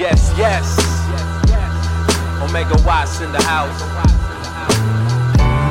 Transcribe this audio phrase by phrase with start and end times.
[0.00, 0.64] Yes, yes.
[2.40, 3.78] Omega Watts in the house.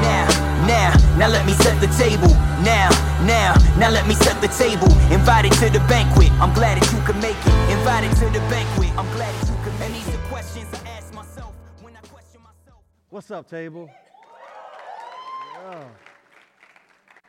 [0.06, 0.28] Now,
[0.68, 2.30] now, now let me set the table.
[2.62, 2.90] Now,
[3.26, 4.86] now, now let me set the table.
[5.12, 7.76] Invited to the banquet, I'm glad that you could make it.
[7.76, 10.06] Invited to the banquet, I'm glad that you could make it.
[10.06, 11.52] These questions I ask myself
[11.82, 12.84] when I question myself.
[13.10, 13.90] What's up, table?
[15.58, 15.88] Oh.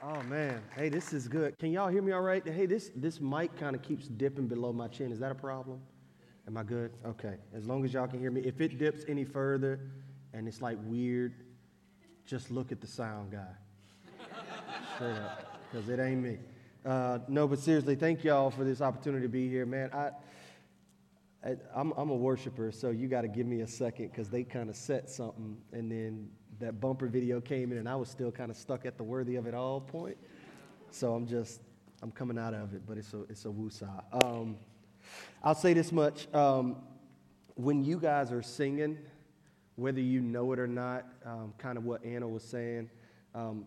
[0.03, 1.59] oh man, hey, this is good.
[1.59, 2.47] Can y'all hear me all right?
[2.47, 5.13] Hey, this this mic kind of keeps dipping below my chin.
[5.13, 5.81] Is that a problem?
[6.51, 6.91] Am I good?
[7.07, 7.37] Okay.
[7.55, 8.41] As long as y'all can hear me.
[8.41, 9.79] If it dips any further
[10.33, 11.33] and it's like weird,
[12.27, 13.55] just look at the sound guy.
[14.97, 16.39] Straight up, because it ain't me.
[16.85, 19.91] Uh, no, but seriously, thank y'all for this opportunity to be here, man.
[19.93, 20.11] I,
[21.45, 24.43] I I'm, I'm a worshiper, so you got to give me a second because they
[24.43, 26.29] kind of set something, and then
[26.59, 29.37] that bumper video came in, and I was still kind of stuck at the worthy
[29.37, 30.17] of it all point.
[30.91, 31.61] So I'm just
[32.03, 34.25] I'm coming out of it, but it's a it's a woosah.
[34.25, 34.57] Um,
[35.43, 36.77] I'll say this much: um,
[37.55, 38.99] when you guys are singing,
[39.77, 42.91] whether you know it or not, um, kind of what Anna was saying,
[43.35, 43.67] um,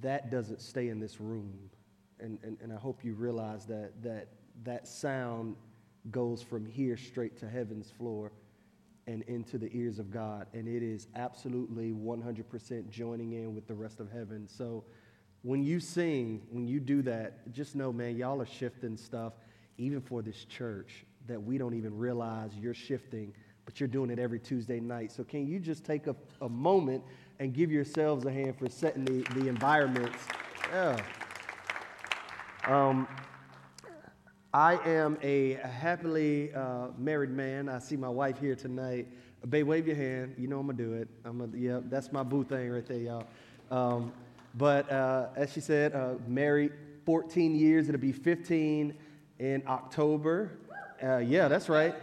[0.00, 1.70] that doesn't stay in this room.
[2.20, 4.28] And, and, and I hope you realize that, that
[4.64, 5.56] that sound
[6.10, 8.32] goes from here straight to heaven's floor
[9.06, 10.46] and into the ears of God.
[10.52, 14.46] And it is absolutely 100% joining in with the rest of heaven.
[14.48, 14.84] So
[15.42, 19.32] when you sing, when you do that, just know, man, y'all are shifting stuff,
[19.78, 23.32] even for this church, that we don't even realize you're shifting
[23.64, 25.12] but you're doing it every Tuesday night.
[25.12, 27.02] So can you just take a, a moment
[27.38, 30.18] and give yourselves a hand for setting the, the environments?
[30.72, 31.00] Yeah.
[32.66, 33.08] Um,
[34.54, 37.68] I am a happily uh, married man.
[37.68, 39.08] I see my wife here tonight.
[39.48, 40.34] Babe, wave your hand.
[40.38, 41.08] You know I'm gonna do it.
[41.24, 43.26] I'm gonna, yeah, that's my boo thing right there, y'all.
[43.70, 44.12] Um,
[44.54, 46.72] but uh, as she said, uh, married
[47.04, 47.88] 14 years.
[47.88, 48.94] It'll be 15
[49.42, 50.52] in October.
[51.02, 51.96] Uh, yeah, that's right.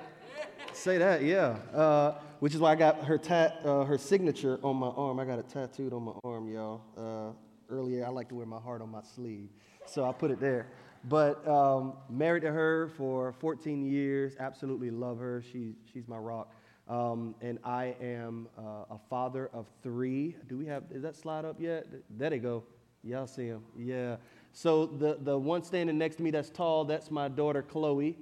[0.73, 1.57] Say that, yeah.
[1.73, 5.21] Uh, which is why I got her tat, uh, her signature on my arm.
[5.21, 6.81] I got it tattooed on my arm, y'all.
[6.97, 9.47] Uh, earlier, I like to wear my heart on my sleeve,
[9.85, 10.67] so I put it there.
[11.05, 15.41] But um, married to her for 14 years, absolutely love her.
[15.49, 16.53] She, she's my rock.
[16.89, 20.35] Um, and I am uh, a father of three.
[20.49, 21.85] Do we have, is that slide up yet?
[22.09, 22.63] There they go.
[23.01, 23.63] Y'all see him.
[23.77, 24.17] Yeah.
[24.51, 28.17] So the, the one standing next to me that's tall, that's my daughter, Chloe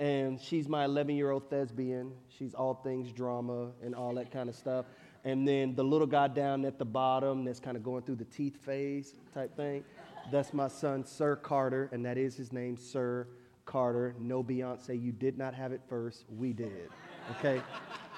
[0.00, 2.12] and she's my 11 year old thespian.
[2.28, 4.86] She's all things drama and all that kind of stuff.
[5.24, 8.24] And then the little guy down at the bottom that's kind of going through the
[8.24, 9.84] teeth phase type thing,
[10.32, 13.28] that's my son, Sir Carter, and that is his name, Sir
[13.66, 14.14] Carter.
[14.18, 16.88] No Beyonce, you did not have it first, we did.
[17.32, 17.60] Okay?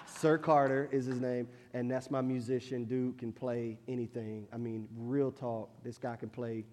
[0.06, 2.84] Sir Carter is his name, and that's my musician.
[2.84, 4.46] Dude can play anything.
[4.52, 6.64] I mean, real talk, this guy can play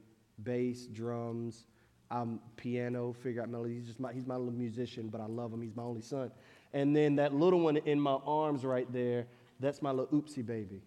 [0.43, 1.65] bass, drums,
[2.11, 3.77] I'm piano, figure out melodies.
[3.77, 5.61] He's just my, he's my little musician, but I love him.
[5.61, 6.31] He's my only son.
[6.73, 9.27] And then that little one in my arms right there,
[9.59, 10.81] that's my little oopsie baby.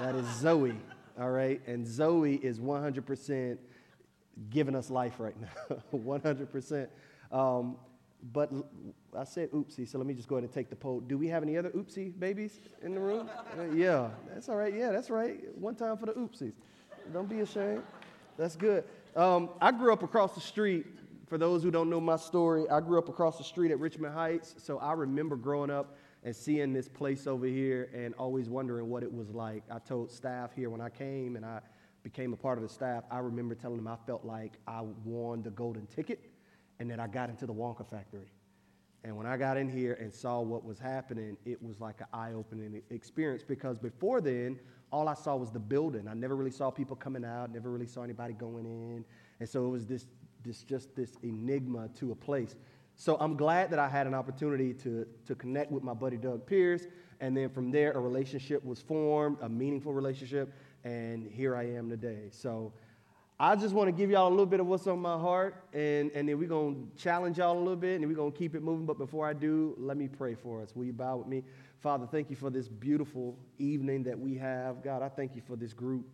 [0.00, 0.78] that is Zoe,
[1.18, 1.60] all right?
[1.66, 3.58] And Zoe is 100%
[4.50, 6.88] giving us life right now, 100%.
[7.32, 7.76] Um,
[8.32, 8.50] but
[9.16, 11.00] I said oopsie, so let me just go ahead and take the poll.
[11.00, 13.28] Do we have any other oopsie babies in the room?
[13.58, 14.74] Uh, yeah, that's all right.
[14.74, 15.40] Yeah, that's right.
[15.56, 16.54] One time for the oopsies.
[17.12, 17.82] Don't be ashamed.
[18.36, 18.84] That's good.
[19.14, 20.86] Um, I grew up across the street.
[21.26, 24.14] For those who don't know my story, I grew up across the street at Richmond
[24.14, 24.54] Heights.
[24.58, 29.02] So I remember growing up and seeing this place over here and always wondering what
[29.02, 29.62] it was like.
[29.70, 31.60] I told staff here when I came and I
[32.02, 35.42] became a part of the staff, I remember telling them I felt like I won
[35.42, 36.30] the golden ticket
[36.78, 38.30] and that I got into the Wonka factory.
[39.02, 42.06] And when I got in here and saw what was happening, it was like an
[42.12, 44.58] eye opening experience because before then,
[44.92, 46.06] all I saw was the building.
[46.08, 49.04] I never really saw people coming out, never really saw anybody going in.
[49.40, 50.06] And so it was this,
[50.44, 52.54] this just this enigma to a place.
[52.94, 56.46] So I'm glad that I had an opportunity to, to connect with my buddy Doug
[56.46, 56.86] Pierce.
[57.20, 60.52] And then from there, a relationship was formed, a meaningful relationship.
[60.84, 62.28] And here I am today.
[62.30, 62.72] So
[63.38, 65.62] I just want to give y'all a little bit of what's on my heart.
[65.74, 68.38] And, and then we're going to challenge y'all a little bit and we're going to
[68.38, 68.86] keep it moving.
[68.86, 70.74] But before I do, let me pray for us.
[70.74, 71.42] Will you bow with me?
[71.80, 74.82] Father, thank you for this beautiful evening that we have.
[74.82, 76.06] God, I thank you for this group,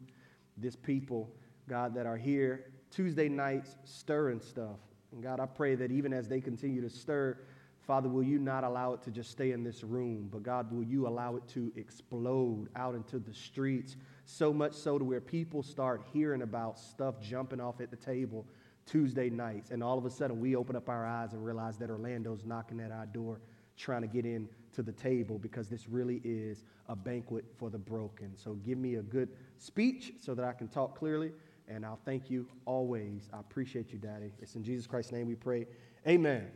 [0.57, 1.31] this people,
[1.69, 4.79] God, that are here Tuesday nights stirring stuff.
[5.13, 7.39] And God, I pray that even as they continue to stir,
[7.83, 10.85] Father, will you not allow it to just stay in this room, but God, will
[10.85, 15.63] you allow it to explode out into the streets, so much so to where people
[15.63, 18.47] start hearing about stuff jumping off at the table
[18.87, 21.91] Tuesday nights, and all of a sudden we open up our eyes and realize that
[21.91, 23.41] Orlando's knocking at our door
[23.77, 27.79] trying to get in to the table because this really is a banquet for the
[27.79, 28.37] broken.
[28.37, 29.29] So give me a good
[29.59, 31.33] speech so that I can talk clearly,
[31.69, 33.29] and I'll thank you always.
[33.33, 34.33] I appreciate you, Daddy.
[34.41, 35.67] It's in Jesus Christ's name we pray.
[36.07, 36.49] Amen.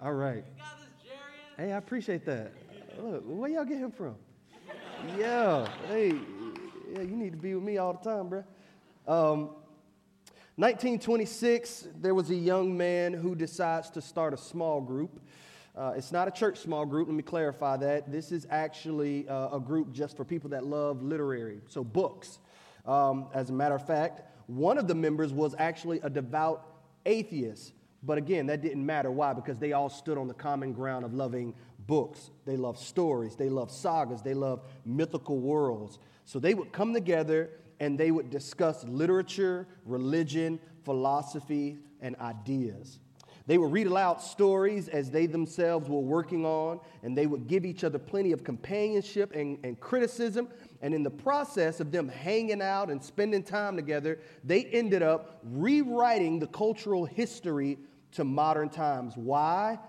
[0.00, 0.44] All right.
[1.56, 2.52] Hey, I appreciate that.
[2.98, 4.16] Look, where y'all get him from?
[5.18, 6.14] Yeah, hey,
[6.92, 8.44] yeah, you need to be with me all the time, bro.
[9.06, 9.50] Um,
[10.56, 15.20] 1926, there was a young man who decides to start a small group.
[15.76, 18.10] Uh, it's not a church small group, let me clarify that.
[18.10, 22.38] This is actually uh, a group just for people that love literary, so books.
[22.84, 26.66] Um, as a matter of fact, one of the members was actually a devout
[27.06, 27.72] atheist.
[28.02, 29.10] But again, that didn't matter.
[29.10, 29.32] Why?
[29.32, 31.54] Because they all stood on the common ground of loving
[31.86, 32.30] books.
[32.46, 33.36] They love stories.
[33.36, 34.22] They love sagas.
[34.22, 35.98] They love mythical worlds.
[36.30, 37.50] So they would come together
[37.80, 43.00] and they would discuss literature, religion, philosophy, and ideas.
[43.48, 47.64] They would read aloud stories as they themselves were working on, and they would give
[47.64, 50.46] each other plenty of companionship and, and criticism.
[50.82, 55.40] And in the process of them hanging out and spending time together, they ended up
[55.42, 57.76] rewriting the cultural history
[58.12, 59.16] to modern times.
[59.16, 59.80] Why?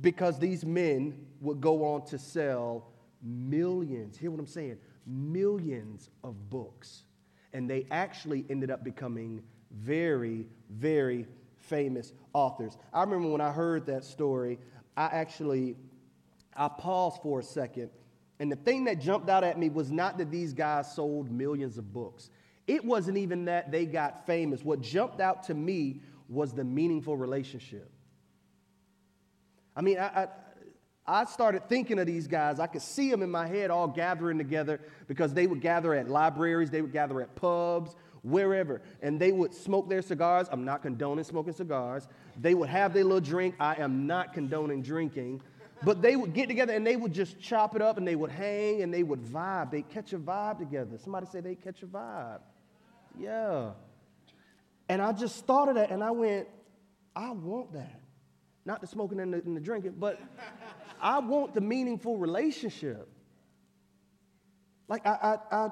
[0.00, 4.78] Because these men would go on to sell millions, hear what I'm saying?
[5.06, 7.04] Millions of books
[7.56, 11.26] and they actually ended up becoming very, very
[11.56, 12.76] famous authors.
[12.92, 14.58] I remember when I heard that story,
[14.94, 15.74] I actually
[16.54, 17.88] I paused for a second,
[18.40, 21.78] and the thing that jumped out at me was not that these guys sold millions
[21.78, 22.28] of books.
[22.66, 24.62] It wasn't even that they got famous.
[24.62, 27.90] What jumped out to me was the meaningful relationship.
[29.74, 30.28] I mean, I, I
[31.08, 32.58] I started thinking of these guys.
[32.58, 36.08] I could see them in my head all gathering together because they would gather at
[36.08, 40.48] libraries, they would gather at pubs, wherever, and they would smoke their cigars.
[40.50, 42.08] I'm not condoning smoking cigars.
[42.40, 43.54] They would have their little drink.
[43.60, 45.42] I am not condoning drinking.
[45.82, 48.30] But they would get together and they would just chop it up and they would
[48.30, 49.70] hang and they would vibe.
[49.70, 50.98] They catch a vibe together.
[50.98, 52.40] Somebody say they catch a vibe.
[53.18, 53.72] Yeah.
[54.88, 56.48] And I just thought of that and I went,
[57.14, 58.00] I want that.
[58.64, 60.20] Not the smoking and the, and the drinking, but
[61.00, 63.08] I want the meaningful relationship.
[64.88, 65.68] Like I, I, I,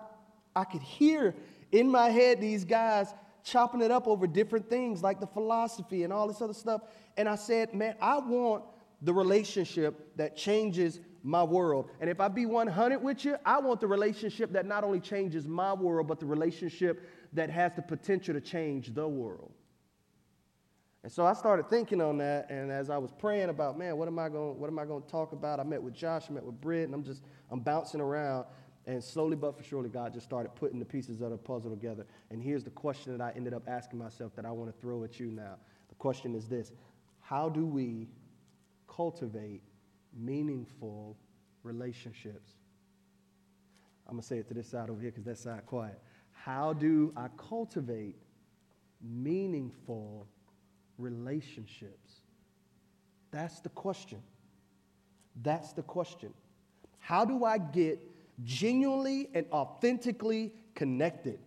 [0.56, 1.34] I could hear
[1.72, 6.12] in my head these guys chopping it up over different things like the philosophy and
[6.12, 6.82] all this other stuff.
[7.16, 8.64] And I said, man, I want
[9.02, 11.90] the relationship that changes my world.
[12.00, 15.46] And if I be 100 with you, I want the relationship that not only changes
[15.46, 19.52] my world, but the relationship that has the potential to change the world.
[21.04, 24.08] And so I started thinking on that, and as I was praying about, man, what
[24.08, 25.60] am I going, what am I going to talk about?
[25.60, 28.46] I met with Josh, I met with Britt, and I'm just, I'm bouncing around,
[28.86, 32.06] and slowly but for surely, God just started putting the pieces of the puzzle together.
[32.30, 35.04] And here's the question that I ended up asking myself that I want to throw
[35.04, 35.56] at you now.
[35.90, 36.72] The question is this:
[37.20, 38.08] How do we
[38.88, 39.60] cultivate
[40.18, 41.18] meaningful
[41.64, 42.52] relationships?
[44.06, 46.00] I'm gonna say it to this side over here because that side quiet.
[46.32, 48.16] How do I cultivate
[49.02, 50.26] meaningful
[50.98, 52.20] relationships?
[53.30, 54.22] That's the question.
[55.42, 56.32] That's the question.
[56.98, 58.00] How do I get
[58.44, 61.38] genuinely and authentically connected?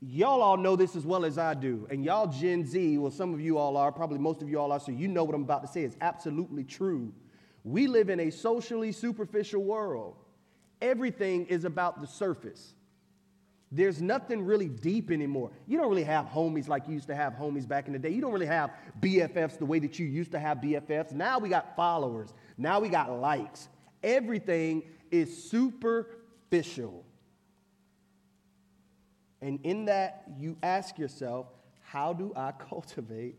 [0.00, 1.86] Y'all all know this as well as I do.
[1.90, 4.70] And y'all Gen Z, well, some of you all are, probably most of you all
[4.72, 7.12] are, so you know what I'm about to say is absolutely true.
[7.62, 10.16] We live in a socially superficial world.
[10.82, 12.74] Everything is about the surface.
[13.74, 15.50] There's nothing really deep anymore.
[15.66, 18.10] You don't really have homies like you used to have homies back in the day.
[18.10, 21.10] You don't really have BFFs the way that you used to have BFFs.
[21.10, 22.32] Now we got followers.
[22.56, 23.68] Now we got likes.
[24.04, 27.04] Everything is superficial.
[29.42, 31.48] And in that, you ask yourself,
[31.80, 33.34] how do I cultivate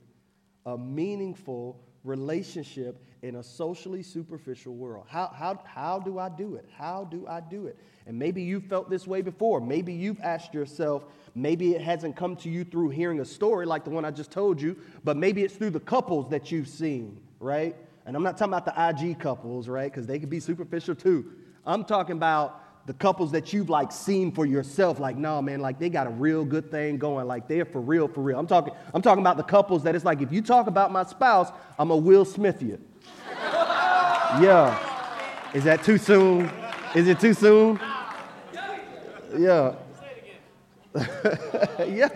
[0.66, 5.06] a meaningful relationship in a socially superficial world?
[5.08, 6.70] How, how, how do I do it?
[6.78, 7.78] How do I do it?
[8.06, 9.60] And maybe you felt this way before.
[9.60, 13.84] Maybe you've asked yourself, maybe it hasn't come to you through hearing a story like
[13.84, 17.20] the one I just told you, but maybe it's through the couples that you've seen,
[17.40, 17.76] right?
[18.06, 19.92] And I'm not talking about the IG couples, right?
[19.92, 21.32] Because they can be superficial too.
[21.66, 25.80] I'm talking about the couples that you've like seen for yourself, like, no, man, like
[25.80, 28.38] they got a real good thing going, like they're for real, for real.
[28.38, 31.04] I'm talking, I'm talking about the couples that it's like, if you talk about my
[31.04, 32.80] spouse, I'm a Will Smith you.
[34.42, 35.52] Yeah.
[35.54, 36.52] Is that too soon?
[36.94, 37.80] Is it too soon?
[39.38, 39.76] Yeah.
[41.86, 42.10] yeah.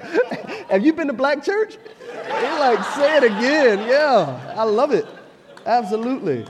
[0.70, 1.78] Have you been to black church?
[2.14, 3.88] You're like, say it again.
[3.88, 4.54] Yeah.
[4.56, 5.06] I love it.
[5.66, 6.46] Absolutely.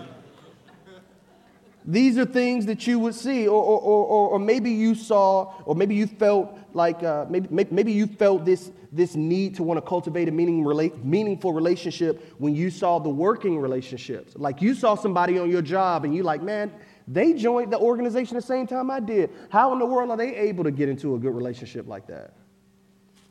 [1.86, 5.74] These are things that you would see, or, or, or, or maybe you saw, or
[5.76, 9.82] maybe you felt like, uh, maybe, maybe you felt this, this need to want to
[9.82, 14.34] cultivate a meaning, relate, meaningful relationship when you saw the working relationships.
[14.36, 16.72] Like you saw somebody on your job and you like, man,
[17.08, 19.32] they joined the organization the same time I did.
[19.50, 22.34] How in the world are they able to get into a good relationship like that?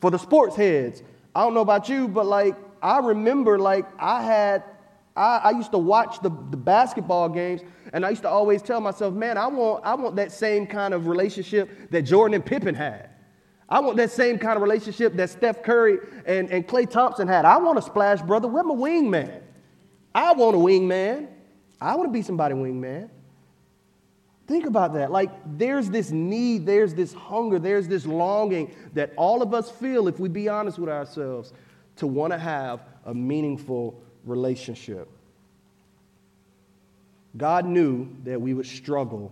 [0.00, 1.02] For the sports heads,
[1.34, 4.64] I don't know about you, but like I remember like I had
[5.18, 8.80] I, I used to watch the, the basketball games, and I used to always tell
[8.80, 12.74] myself, man, I want, I want that same kind of relationship that Jordan and Pippen
[12.74, 13.07] had.
[13.68, 17.44] I want that same kind of relationship that Steph Curry and, and Klay Thompson had.
[17.44, 18.48] I want a splash brother.
[18.48, 19.42] Where my wingman?
[20.14, 21.28] I want a wingman.
[21.80, 23.10] I want to be somebody wingman.
[24.46, 25.10] Think about that.
[25.10, 30.08] Like, there's this need, there's this hunger, there's this longing that all of us feel,
[30.08, 31.52] if we be honest with ourselves,
[31.96, 35.08] to want to have a meaningful relationship.
[37.36, 39.30] God knew that we would struggle,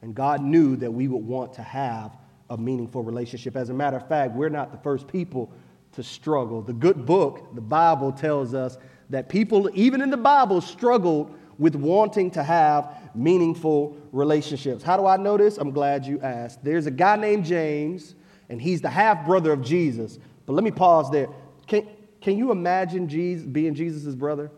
[0.00, 2.16] and God knew that we would want to have
[2.50, 3.56] a meaningful relationship.
[3.56, 5.50] As a matter of fact, we're not the first people
[5.92, 6.60] to struggle.
[6.60, 8.76] The good book, the Bible, tells us
[9.08, 14.82] that people, even in the Bible, struggled with wanting to have meaningful relationships.
[14.82, 15.58] How do I know this?
[15.58, 16.64] I'm glad you asked.
[16.64, 18.14] There's a guy named James,
[18.48, 20.18] and he's the half brother of Jesus.
[20.46, 21.28] But let me pause there.
[21.66, 21.86] Can,
[22.20, 24.50] can you imagine Jesus, being Jesus' brother?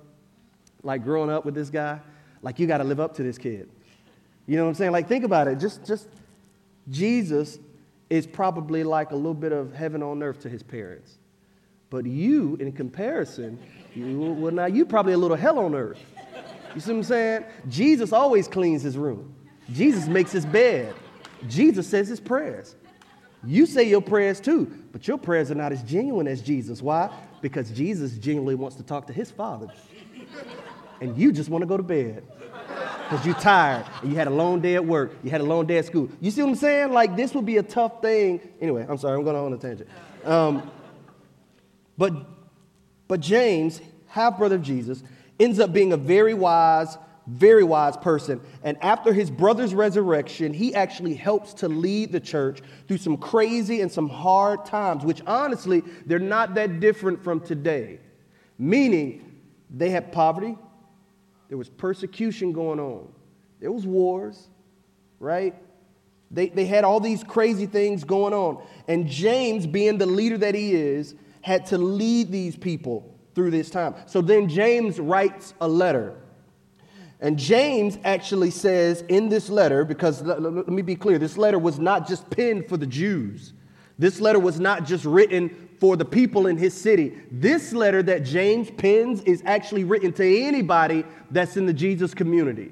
[0.83, 2.01] Like growing up with this guy?
[2.41, 3.69] Like you got to live up to this kid.
[4.47, 4.93] You know what I'm saying?
[4.93, 5.59] Like think about it.
[5.59, 6.09] Just, just
[6.89, 7.59] Jesus
[8.13, 11.17] is probably like a little bit of heaven on earth to his parents.
[11.89, 13.59] But you, in comparison,
[13.95, 15.99] you, well, now you probably a little hell on earth.
[16.75, 17.45] You see what I'm saying?
[17.71, 19.35] Jesus always cleans his room.
[19.73, 20.95] Jesus makes his bed.
[21.49, 22.77] Jesus says his prayers.
[23.45, 26.83] You say your prayers too, but your prayers are not as genuine as Jesus.
[26.83, 27.11] Why?
[27.41, 29.69] Because Jesus genuinely wants to talk to his Father.
[31.01, 32.25] And you just want to go to bed
[33.13, 35.67] because you're tired and you had a long day at work, you had a long
[35.67, 36.09] day at school.
[36.23, 36.93] You see what I'm saying?
[36.95, 38.41] Like, this would be a tough thing.
[38.59, 39.91] Anyway, I'm sorry, I'm going on a tangent.
[40.25, 40.71] Um,
[41.99, 42.15] but,
[43.09, 45.03] but James, half brother of Jesus,
[45.39, 48.41] ends up being a very wise, very wise person.
[48.63, 53.83] And after his brother's resurrection, he actually helps to lead the church through some crazy
[53.83, 58.01] and some hard times, which honestly, they're not that different from today.
[58.59, 59.39] Meaning,
[59.69, 60.57] they had poverty,
[61.53, 63.07] there was persecution going on.
[63.61, 64.49] There was wars,
[65.21, 65.55] right?
[66.31, 68.65] They, they had all these crazy things going on.
[68.89, 73.69] And James, being the leader that he is, had to lead these people through this
[73.69, 73.95] time.
[74.07, 76.15] So then James writes a letter.
[77.21, 81.59] And James actually says in this letter, because let, let me be clear, this letter
[81.59, 83.53] was not just penned for the Jews.
[83.99, 87.13] This letter was not just written for the people in his city.
[87.33, 92.71] This letter that James pens is actually written to anybody that's in the Jesus community.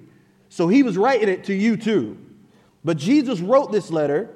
[0.49, 2.17] So he was writing it to you too.
[2.85, 4.31] But Jesus wrote this letter,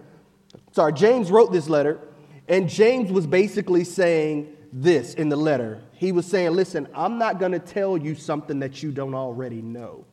[0.73, 2.01] sorry, James wrote this letter,
[2.49, 5.81] and James was basically saying this in the letter.
[5.93, 9.63] He was saying, Listen, I'm not going to tell you something that you don't already
[9.63, 10.05] know.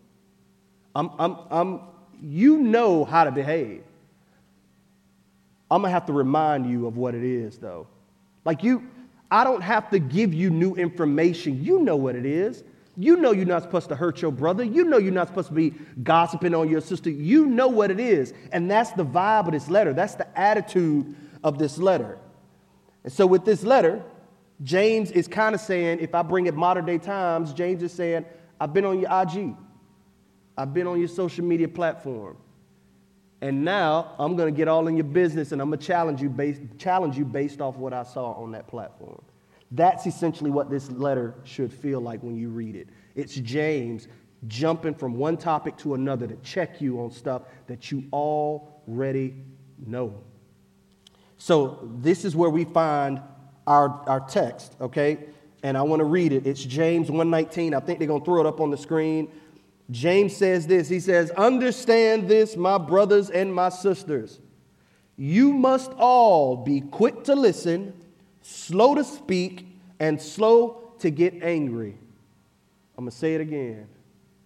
[0.93, 1.79] I'm, I'm, I'm,
[2.21, 3.81] you know how to behave.
[5.71, 7.87] I'm going to have to remind you of what it is, though.
[8.45, 8.87] Like you,
[9.29, 11.63] I don't have to give you new information.
[11.63, 12.63] You know what it is.
[12.97, 14.63] You know you're not supposed to hurt your brother.
[14.63, 17.09] You know you're not supposed to be gossiping on your sister.
[17.09, 18.33] You know what it is.
[18.51, 19.93] And that's the vibe of this letter.
[19.93, 22.17] That's the attitude of this letter.
[23.03, 24.03] And so with this letter,
[24.63, 28.25] James is kind of saying, if I bring it modern day times, James is saying,
[28.59, 29.55] I've been on your IG.
[30.57, 32.37] I've been on your social media platform.
[33.41, 36.21] And now I'm going to get all in your business and I'm going to challenge
[36.21, 39.21] you based, challenge you based off what I saw on that platform.
[39.71, 42.89] That's essentially what this letter should feel like when you read it.
[43.15, 44.07] It's James
[44.47, 49.35] jumping from one topic to another to check you on stuff that you already
[49.85, 50.21] know.
[51.37, 53.21] So this is where we find
[53.65, 55.25] our, our text, okay?
[55.63, 56.45] And I want to read it.
[56.45, 57.73] It's James 119.
[57.73, 59.31] I think they're going to throw it up on the screen.
[59.91, 64.39] James says this He says, Understand this, my brothers and my sisters.
[65.17, 67.93] You must all be quick to listen,
[68.41, 69.67] slow to speak,
[69.99, 71.97] and slow to get angry.
[72.97, 73.87] I'm going to say it again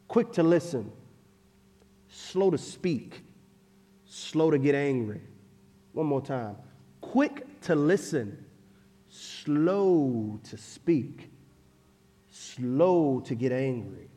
[0.08, 0.92] quick to listen,
[2.08, 3.22] slow to speak,
[4.06, 5.22] slow to get angry.
[5.94, 6.56] One more time.
[7.02, 8.46] Quick to listen,
[9.10, 11.30] slow to speak,
[12.32, 14.10] slow to get angry.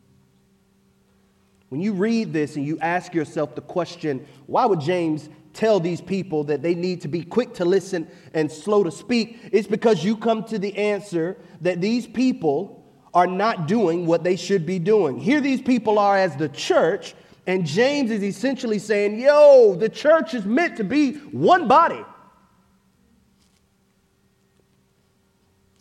[1.68, 6.00] When you read this and you ask yourself the question, why would James tell these
[6.00, 9.38] people that they need to be quick to listen and slow to speak?
[9.52, 14.36] It's because you come to the answer that these people are not doing what they
[14.36, 15.18] should be doing.
[15.18, 17.14] Here, these people are as the church,
[17.46, 22.04] and James is essentially saying, Yo, the church is meant to be one body.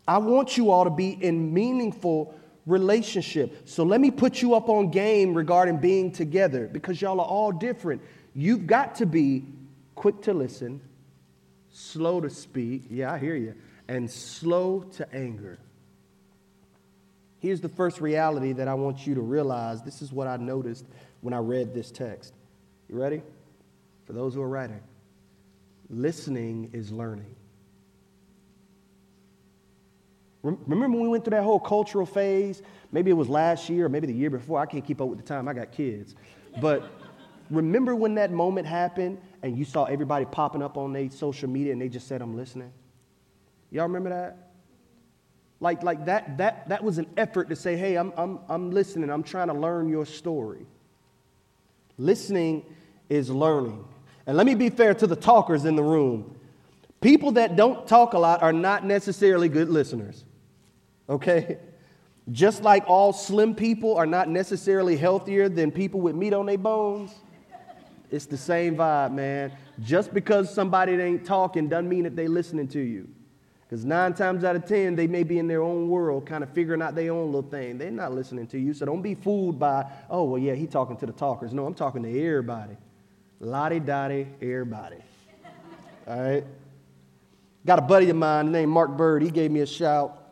[0.08, 2.34] I want you all to be in meaningful
[2.68, 3.68] relationship.
[3.68, 7.52] So let me put you up on game regarding being together because y'all are all
[7.52, 8.02] different.
[8.36, 9.46] You've got to be
[9.96, 10.82] quick to listen,
[11.72, 12.84] slow to speak.
[12.92, 13.56] Yeah, I hear you.
[13.88, 15.58] And slow to anger.
[17.40, 19.82] Here's the first reality that I want you to realize.
[19.82, 20.86] This is what I noticed
[21.22, 22.34] when I read this text.
[22.90, 23.22] You ready?
[24.06, 24.82] For those who are writing,
[25.90, 27.37] listening is learning.
[30.68, 32.62] Remember when we went through that whole cultural phase?
[32.92, 34.60] Maybe it was last year or maybe the year before.
[34.60, 35.48] I can't keep up with the time.
[35.48, 36.16] I got kids.
[36.62, 36.89] But
[37.50, 41.74] remember when that moment happened and you saw everybody popping up on their social media
[41.74, 42.72] and they just said, I'm listening?
[43.72, 44.51] Y'all remember that?
[45.60, 49.10] Like, like that, that, that was an effort to say, hey, I'm, I'm, I'm listening.
[49.10, 50.66] I'm trying to learn your story.
[51.98, 52.63] Listening
[53.10, 53.84] is learning.
[54.27, 56.36] And let me be fair to the talkers in the room.
[57.01, 60.25] People that don't talk a lot are not necessarily good listeners.
[61.10, 61.58] Okay?
[62.32, 66.58] Just like all slim people are not necessarily healthier than people with meat on their
[66.58, 67.14] bones,
[68.12, 69.52] it's the same vibe, man.
[69.82, 73.08] Just because somebody ain't talking doesn't mean that they listening to you.
[73.68, 76.50] Because nine times out of ten, they may be in their own world, kind of
[76.52, 77.78] figuring out their own little thing.
[77.78, 78.74] They're not listening to you.
[78.74, 81.54] So don't be fooled by, oh, well, yeah, he talking to the talkers.
[81.54, 82.78] No, I'm talking to everybody.
[83.42, 84.98] Lottie dottie, everybody.
[86.08, 86.46] All right?
[87.66, 89.22] Got a buddy of mine named Mark Bird.
[89.22, 90.27] He gave me a shout,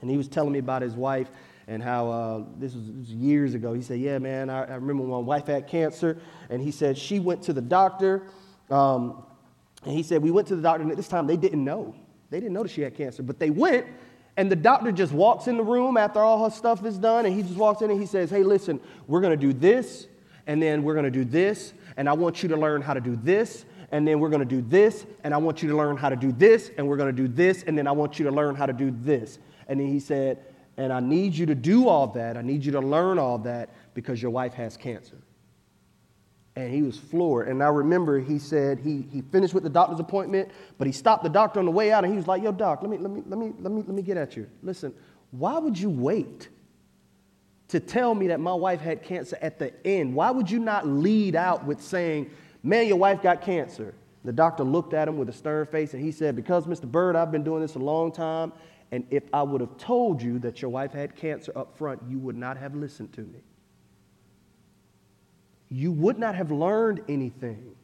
[0.00, 1.28] and he was telling me about his wife
[1.68, 3.74] and how uh, this, was, years ago.
[3.74, 6.96] He said, Yeah, man, I, I, remember when my wife had cancer, and he said
[6.96, 8.22] she went to the doctor.
[8.70, 9.22] Um,
[9.84, 11.94] and he said, We went to the doctor, and at this time they didn't know.
[12.30, 13.86] They didn't know that she had cancer, but they went,
[14.36, 17.34] and the doctor just walks in the room after all her stuff is done, and
[17.34, 20.06] he just walks in and he says, Hey, listen, we're gonna do this,
[20.46, 23.16] and then we're gonna do this, and I want you to learn how to do
[23.16, 26.16] this, and then we're gonna do this, and I want you to learn how to
[26.16, 28.66] do this, and we're gonna do this, and then I want you to learn how
[28.66, 29.38] to do this.
[29.68, 30.38] And then he said,
[30.76, 33.70] And I need you to do all that, I need you to learn all that
[33.94, 35.18] because your wife has cancer
[36.58, 37.48] and he was floored.
[37.48, 41.22] And I remember he said he, he finished with the doctor's appointment, but he stopped
[41.22, 43.12] the doctor on the way out and he was like, Yo, doc, let me, let
[43.12, 44.48] me, let me, let me, let me get at you.
[44.62, 44.92] Listen,
[45.30, 46.48] why would you wait
[47.68, 50.14] to tell me that my wife had cancer at the end?
[50.14, 52.30] Why would you not lead out with saying,
[52.64, 53.94] Man, your wife got cancer?
[54.24, 56.90] The doctor looked at him with a stern face and he said, Because, Mr.
[56.90, 58.52] Bird, I've been doing this a long time,
[58.90, 62.18] and if I would have told you that your wife had cancer up front, you
[62.18, 63.40] would not have listened to me
[65.70, 67.74] you would not have learned anything.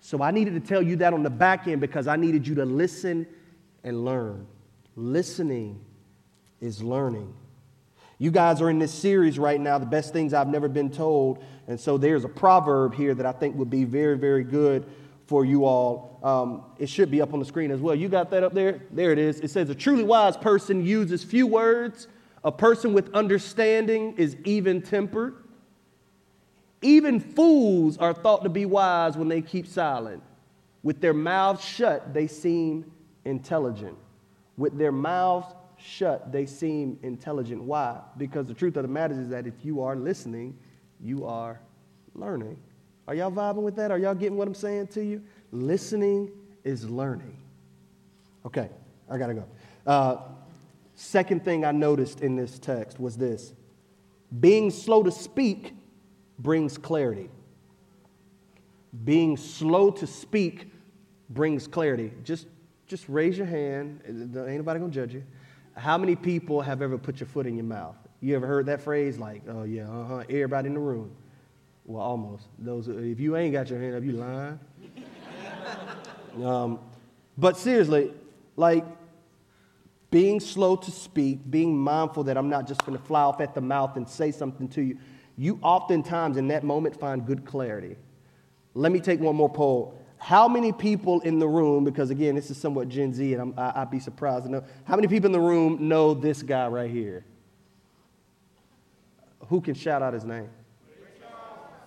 [0.00, 2.54] So I needed to tell you that on the back end because I needed you
[2.56, 3.26] to listen
[3.84, 4.46] and learn.
[4.96, 5.80] Listening
[6.60, 7.34] is learning.
[8.18, 11.42] You guys are in this series right now, the best things I've never been told.
[11.66, 14.86] And so there's a proverb here that I think would be very, very good
[15.30, 16.18] for you all.
[16.24, 17.94] Um, it should be up on the screen as well.
[17.94, 18.82] You got that up there?
[18.90, 19.38] There it is.
[19.38, 22.08] It says, A truly wise person uses few words,
[22.42, 25.36] a person with understanding is even tempered.
[26.82, 30.20] Even fools are thought to be wise when they keep silent.
[30.82, 32.90] With their mouths shut, they seem
[33.24, 33.96] intelligent.
[34.56, 37.62] With their mouths shut, they seem intelligent.
[37.62, 38.00] Why?
[38.16, 40.58] Because the truth of the matter is that if you are listening,
[41.00, 41.60] you are
[42.16, 42.56] learning.
[43.08, 43.90] Are y'all vibing with that?
[43.90, 45.22] Are y'all getting what I'm saying to you?
[45.52, 46.30] Listening
[46.64, 47.36] is learning.
[48.46, 48.68] Okay,
[49.08, 49.44] I gotta go.
[49.86, 50.16] Uh,
[50.94, 53.52] second thing I noticed in this text was this
[54.38, 55.74] being slow to speak
[56.38, 57.30] brings clarity.
[59.04, 60.72] Being slow to speak
[61.28, 62.12] brings clarity.
[62.24, 62.46] Just,
[62.86, 64.00] just raise your hand.
[64.06, 65.22] Ain't nobody gonna judge you.
[65.76, 67.96] How many people have ever put your foot in your mouth?
[68.20, 71.10] You ever heard that phrase like, oh yeah, uh-huh, everybody in the room?
[71.84, 72.46] Well, almost.
[72.58, 74.60] Those, if you ain't got your hand up, you lying.
[76.44, 76.78] um,
[77.36, 78.12] but seriously,
[78.56, 78.84] like
[80.10, 83.54] being slow to speak, being mindful that I'm not just going to fly off at
[83.54, 84.98] the mouth and say something to you
[85.40, 87.96] you oftentimes in that moment find good clarity.
[88.74, 89.98] Let me take one more poll.
[90.18, 93.80] How many people in the room, because again, this is somewhat Gen Z, and i
[93.80, 96.90] would be surprised to know, how many people in the room know this guy right
[96.90, 97.24] here?
[99.48, 100.50] Who can shout out his name?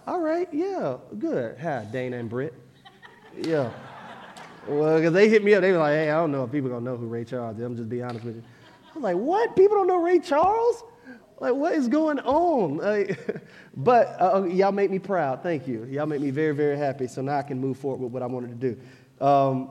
[0.05, 1.57] All right, yeah, good.
[1.59, 2.53] Hi, Dana and Britt.
[3.37, 3.71] Yeah.
[4.67, 6.69] Well, because they hit me up, they were like, hey, I don't know if people
[6.69, 7.63] gonna know who Ray Charles is.
[7.63, 8.43] I'm just be honest with you.
[8.91, 9.55] I was like, what?
[9.55, 10.83] People don't know Ray Charles?
[11.39, 12.77] Like, what is going on?
[12.77, 13.17] Like,
[13.77, 15.41] but uh, uh, y'all make me proud.
[15.41, 15.85] Thank you.
[15.85, 17.07] Y'all make me very, very happy.
[17.07, 19.25] So now I can move forward with what I wanted to do.
[19.25, 19.69] Um,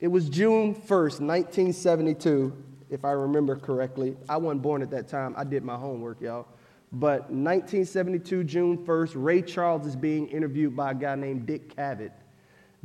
[0.00, 2.56] it was June 1st, 1972,
[2.88, 4.16] if I remember correctly.
[4.28, 5.34] I wasn't born at that time.
[5.36, 6.46] I did my homework, y'all.
[6.90, 12.12] But 1972, June 1st, Ray Charles is being interviewed by a guy named Dick Cavett.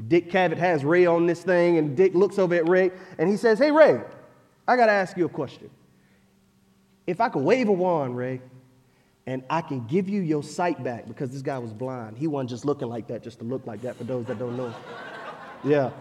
[0.08, 3.38] Dick Cavett has Ray on this thing, and Dick looks over at Ray and he
[3.38, 4.02] says, Hey, Ray,
[4.68, 5.70] I got to ask you a question.
[7.06, 8.42] If I could wave a wand, Ray,
[9.26, 12.18] and I can give you your sight back because this guy was blind.
[12.18, 14.58] He wasn't just looking like that just to look like that for those that don't
[14.58, 14.74] know.
[15.66, 15.92] Yeah.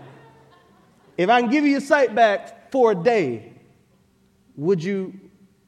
[1.17, 3.53] If I can give you your sight back for a day,
[4.57, 5.15] would you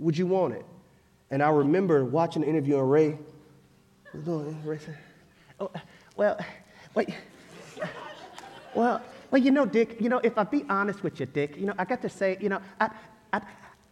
[0.01, 0.67] Would you want it?
[1.31, 3.19] And I remember watching the interview on Ray.
[4.15, 4.99] Ray said,
[5.59, 5.71] oh,
[6.17, 6.39] well,
[6.95, 7.11] wait.
[8.75, 11.67] Well, well, you know, Dick, you know, if I be honest with you, Dick, you
[11.67, 12.91] know, I got to say, you know, I,
[13.33, 13.41] I,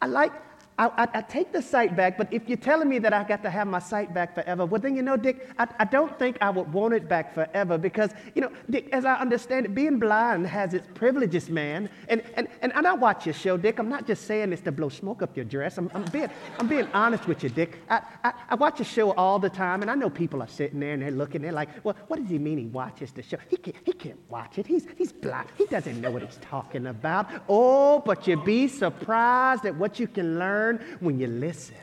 [0.00, 0.32] I like,
[0.78, 3.42] I, I, I, take the sight back, but if you're telling me that I got
[3.42, 6.38] to have my sight back forever, well, then, you know, Dick, I, I don't think
[6.40, 9.98] I would want it back forever because, you know, Dick, as I understand it, being
[9.98, 11.90] blind has its privileges, man.
[12.08, 13.78] And, and, and, and I watch your show, Dick.
[13.78, 15.76] I'm not just saying this to blow smoke up your dress.
[15.76, 17.78] I'm, I'm, being, I'm being honest with you, Dick.
[17.90, 20.80] I, I, I watch your show all the time, and I know people are sitting
[20.80, 23.36] there and they're looking, they're like, well, what does he mean he watches the show?
[23.48, 24.66] He can't, he can't watch it.
[24.66, 25.48] He's, he's blind.
[25.58, 27.26] He doesn't know what he's talking about.
[27.46, 31.76] Oh, but you'd be surprised at what you can learn learn when you listen.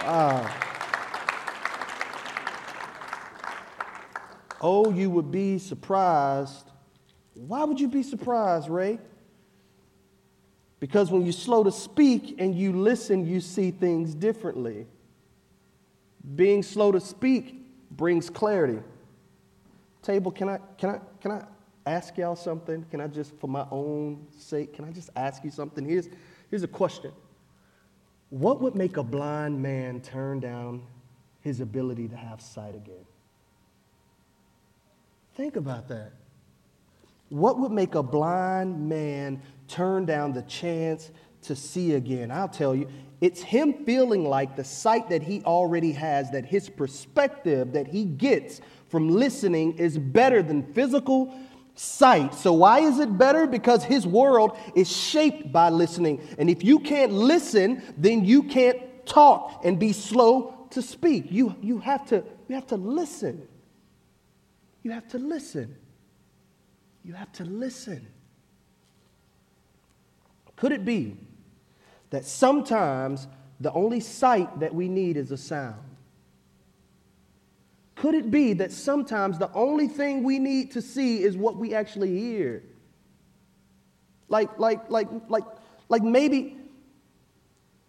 [0.00, 0.50] Wow.
[4.60, 6.70] Oh, you would be surprised.
[7.34, 8.98] Why would you be surprised, Ray?
[10.78, 14.86] Because when you're slow to speak and you listen, you see things differently.
[16.34, 18.80] Being slow to speak brings clarity.
[20.02, 21.44] Table, can I, can I, can I
[21.86, 22.84] ask y'all something?
[22.90, 25.84] Can I just, for my own sake, can I just ask you something?
[25.84, 26.08] Here's,
[26.50, 27.12] here's a question
[28.30, 30.82] What would make a blind man turn down
[31.40, 33.04] his ability to have sight again?
[35.34, 36.12] Think about that.
[37.30, 41.10] What would make a blind man turn down the chance
[41.42, 42.30] to see again?
[42.30, 42.88] I'll tell you,
[43.22, 48.04] it's him feeling like the sight that he already has, that his perspective that he
[48.04, 51.34] gets from listening is better than physical
[51.74, 52.34] sight.
[52.34, 53.46] So, why is it better?
[53.46, 56.20] Because his world is shaped by listening.
[56.38, 61.26] And if you can't listen, then you can't talk and be slow to speak.
[61.30, 63.46] You, you, have, to, you have to listen.
[64.82, 65.76] You have to listen.
[67.04, 68.06] You have to listen.
[70.56, 71.16] Could it be
[72.10, 73.26] that sometimes
[73.60, 75.91] the only sight that we need is a sound?
[78.02, 81.72] Could it be that sometimes the only thing we need to see is what we
[81.72, 82.64] actually hear?
[84.28, 85.44] Like, like, like, like,
[85.88, 86.56] like maybe,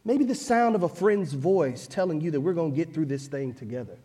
[0.06, 3.08] maybe the sound of a friend's voice telling you that we're going to get through
[3.08, 3.98] this thing together.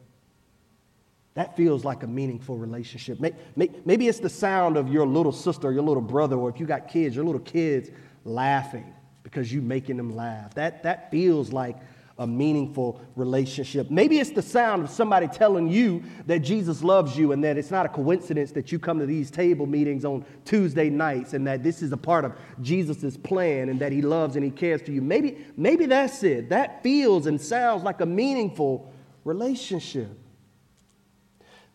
[1.34, 3.18] That feels like a meaningful relationship.
[3.54, 6.64] Maybe it's the sound of your little sister or your little brother, or if you
[6.64, 7.90] got kids, your little kids
[8.24, 8.94] laughing
[9.24, 10.54] because you're making them laugh.
[10.54, 11.76] That, that feels like
[12.18, 13.90] a meaningful relationship.
[13.90, 17.70] Maybe it's the sound of somebody telling you that Jesus loves you and that it's
[17.70, 21.62] not a coincidence that you come to these table meetings on Tuesday nights and that
[21.62, 24.90] this is a part of Jesus' plan and that he loves and he cares for
[24.90, 25.00] you.
[25.00, 26.48] Maybe, maybe that's it.
[26.48, 28.92] That feels and sounds like a meaningful
[29.24, 30.11] relationship.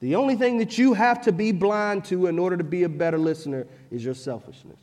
[0.02, 2.90] The only thing that you have to be blind to in order to be a
[2.90, 4.80] better listener is your selfishness.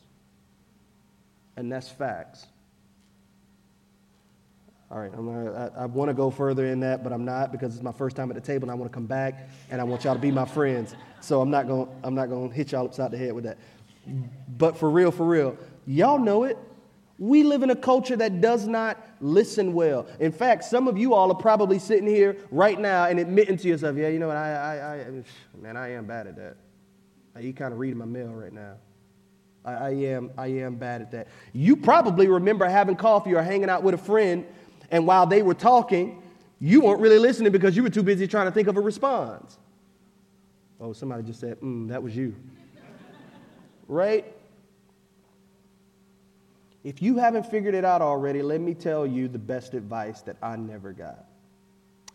[1.55, 2.47] And that's facts.
[4.91, 7.75] All right, gonna, I, I want to go further in that, but I'm not because
[7.75, 9.85] it's my first time at the table and I want to come back and I
[9.85, 10.95] want y'all to be my friends.
[11.21, 13.57] So I'm not going I'm not going to hit y'all upside the head with that.
[14.57, 16.57] But for real, for real, y'all know it.
[17.17, 20.07] We live in a culture that does not listen well.
[20.19, 23.67] In fact, some of you all are probably sitting here right now and admitting to
[23.67, 25.23] yourself, yeah, you know what, I, I, I
[25.61, 26.57] man, I am bad at that.
[27.39, 28.73] You kind of reading my mail right now.
[29.63, 31.27] I, I, am, I am bad at that.
[31.53, 34.45] You probably remember having coffee or hanging out with a friend
[34.91, 36.21] and while they were talking,
[36.59, 39.57] you weren't really listening because you were too busy trying to think of a response.
[40.79, 42.35] Oh, somebody just said, mm, that was you.
[43.87, 44.25] right?
[46.83, 50.35] If you haven't figured it out already, let me tell you the best advice that
[50.41, 51.25] I never got.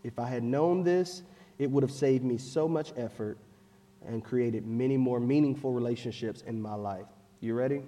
[0.05, 1.23] If I had known this,
[1.59, 3.39] it would have saved me so much effort
[4.07, 7.07] and created many more meaningful relationships in my life.
[7.41, 7.83] You ready?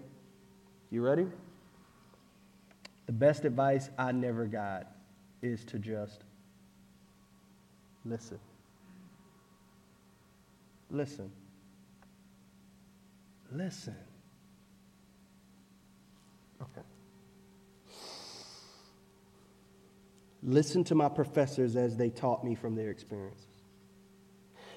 [0.91, 1.27] You ready?
[3.09, 4.87] The best advice I never got
[5.41, 6.25] is to just
[8.05, 8.39] listen.
[10.91, 11.33] Listen.
[13.51, 13.97] Listen.
[16.61, 16.83] Okay.
[20.43, 23.47] Listen to my professors as they taught me from their experiences.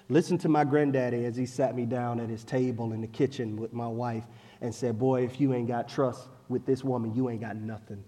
[0.07, 3.57] Listen to my granddaddy as he sat me down at his table in the kitchen
[3.57, 4.23] with my wife
[4.61, 8.01] and said, Boy, if you ain't got trust with this woman, you ain't got nothing.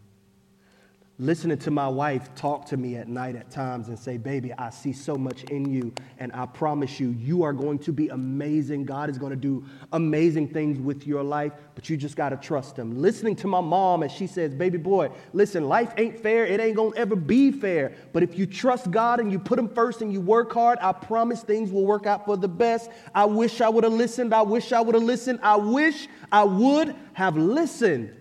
[1.24, 4.70] Listening to my wife talk to me at night at times and say, Baby, I
[4.70, 8.84] see so much in you, and I promise you, you are going to be amazing.
[8.84, 12.38] God is going to do amazing things with your life, but you just got to
[12.38, 13.02] trust Him.
[13.02, 16.46] Listening to my mom as she says, Baby boy, listen, life ain't fair.
[16.46, 17.94] It ain't going to ever be fair.
[18.12, 20.92] But if you trust God and you put Him first and you work hard, I
[20.92, 22.92] promise things will work out for the best.
[23.16, 24.34] I wish I would have listened.
[24.34, 25.40] I wish I would have listened.
[25.42, 28.14] I wish I would have listened.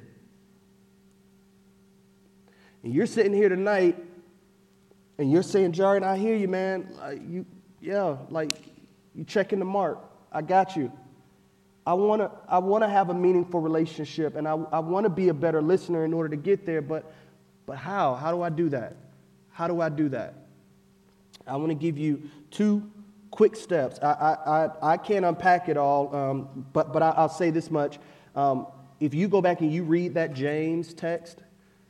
[2.82, 3.96] And you're sitting here tonight
[5.18, 6.88] and you're saying, Jared, I hear you, man.
[6.98, 7.46] Like, you,
[7.80, 8.50] yeah, like
[9.14, 9.98] you checking the mark.
[10.32, 10.90] I got you.
[11.84, 15.28] I want to I wanna have a meaningful relationship and I, I want to be
[15.28, 17.12] a better listener in order to get there, but,
[17.66, 18.14] but how?
[18.14, 18.96] How do I do that?
[19.50, 20.34] How do I do that?
[21.46, 22.88] I want to give you two
[23.30, 23.98] quick steps.
[24.00, 27.70] I, I, I, I can't unpack it all, um, but, but I, will say this
[27.70, 27.98] much.
[28.36, 28.66] Um,
[29.00, 31.41] if you go back and you read that James text,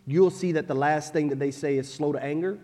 [0.06, 2.58] you'll see that the last thing that they say is slow to anger.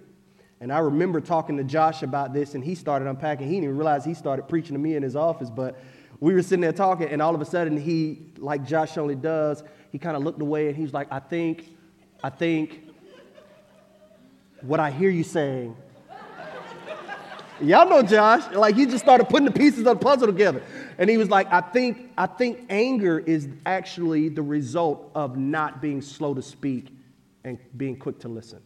[0.61, 3.47] And I remember talking to Josh about this, and he started unpacking.
[3.47, 5.81] He didn't even realize he started preaching to me in his office, but
[6.21, 9.63] we were sitting there talking, and all of a sudden, he, like Josh only does,
[9.93, 11.65] he kind of looked away and he's like, I think,
[12.23, 12.91] I think,
[14.61, 15.77] what I hear you saying.
[17.61, 20.63] Y'all know Josh, like he just started putting the pieces of the puzzle together.
[20.97, 25.81] And he was like, I think, I think anger is actually the result of not
[25.81, 26.93] being slow to speak
[27.45, 28.61] and being quick to listen.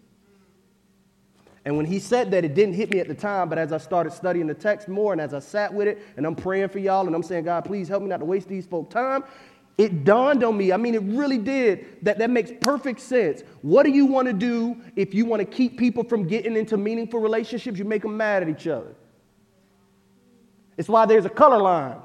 [1.64, 3.78] And when he said that, it didn't hit me at the time, but as I
[3.78, 6.80] started studying the text more and as I sat with it and I'm praying for
[6.80, 9.22] y'all and I'm saying, God, please help me not to waste these folk time,
[9.78, 10.72] it dawned on me.
[10.72, 11.86] I mean, it really did.
[12.02, 13.42] That, that makes perfect sense.
[13.62, 16.76] What do you want to do if you want to keep people from getting into
[16.76, 17.78] meaningful relationships?
[17.78, 18.94] You make them mad at each other.
[20.76, 21.98] It's why there's a color line.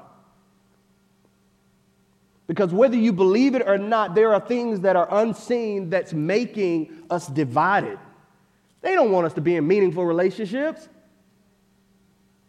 [2.48, 7.04] Because whether you believe it or not, there are things that are unseen that's making
[7.10, 7.98] us divided.
[8.80, 10.88] They don't want us to be in meaningful relationships.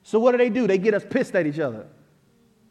[0.03, 0.67] So what do they do?
[0.67, 1.85] They get us pissed at each other.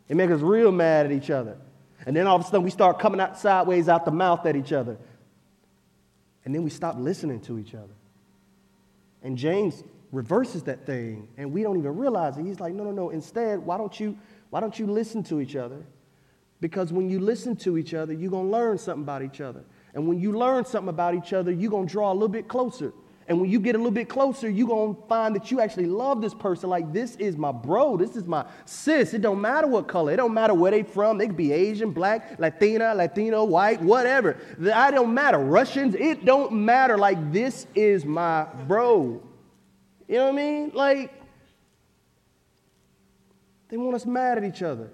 [0.09, 1.59] They make us real mad at each other.
[2.07, 4.57] And then all of a sudden we start coming out sideways out the mouth at
[4.57, 4.97] each other.
[6.47, 7.93] And then we stop listening to each other.
[9.23, 12.47] And James reverses that thing, and we don't even realize it.
[12.47, 13.11] He's like, no, no, no.
[13.11, 14.17] Instead, why don't you,
[14.49, 15.85] why don't you listen to each other?
[16.61, 19.65] Because when you listen to each other, you're going to learn something about each other.
[19.95, 22.49] And when you learn something about each other, you're going to draw a little bit
[22.49, 22.93] closer.
[23.29, 25.85] And when you get a little bit closer, you're going to find that you actually
[25.85, 26.71] love this person.
[26.71, 27.99] Like, this is my bro.
[27.99, 29.13] This is my sis.
[29.13, 30.13] It don't matter what color.
[30.13, 31.19] It don't matter where they from.
[31.19, 34.39] They could be Asian, black, Latina, Latino, white, whatever.
[34.75, 35.39] I don't matter.
[35.39, 36.97] Russians, it don't matter.
[36.97, 39.23] Like, this is my bro.
[40.09, 40.71] You know what I mean?
[40.73, 41.13] Like,
[43.69, 44.91] they want us mad at each other.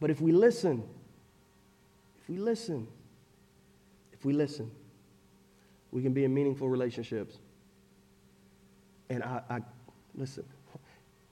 [0.00, 0.82] But if we listen,
[2.20, 2.86] if we listen,
[4.12, 4.70] if we listen,
[5.90, 7.38] we can be in meaningful relationships.
[9.08, 9.60] And I, I
[10.14, 10.44] listen,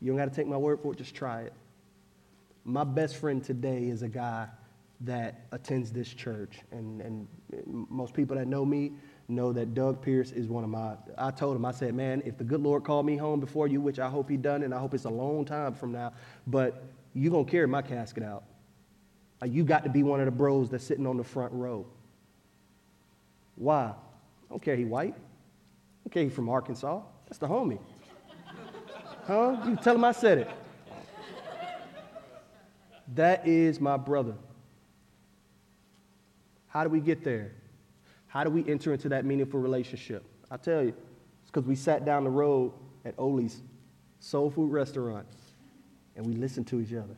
[0.00, 1.52] you don't got to take my word for it, just try it.
[2.64, 4.48] My best friend today is a guy
[5.00, 6.60] that attends this church.
[6.70, 7.28] And, and
[7.66, 8.92] most people that know me
[9.28, 10.94] know that Doug Pierce is one of my.
[11.18, 13.80] I told him, I said, man, if the good Lord called me home before you,
[13.80, 16.12] which I hope he done, and I hope it's a long time from now,
[16.46, 18.44] but you're going to carry my casket out.
[19.44, 21.86] You got to be one of the bros that's sitting on the front row.
[23.56, 23.86] Why?
[23.86, 23.94] I
[24.50, 25.14] don't care he white.
[25.14, 27.00] I don't care he from Arkansas.
[27.26, 27.78] That's the homie.
[29.26, 29.56] Huh?
[29.66, 30.50] You tell him I said it.
[33.14, 34.34] That is my brother.
[36.68, 37.52] How do we get there?
[38.26, 40.24] How do we enter into that meaningful relationship?
[40.50, 40.88] I tell you,
[41.42, 42.72] it's because we sat down the road
[43.04, 43.62] at Oli's
[44.18, 45.26] soul food restaurant
[46.16, 47.14] and we listened to each other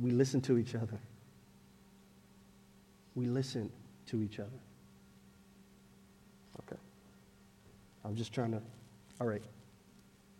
[0.00, 0.98] we listen to each other.
[3.14, 3.70] We listen
[4.06, 4.48] to each other.
[6.60, 6.80] Okay.
[8.04, 8.62] I'm just trying to,
[9.20, 9.42] all right.